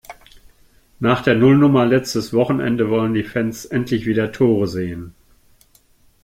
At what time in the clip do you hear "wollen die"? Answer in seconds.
2.89-3.21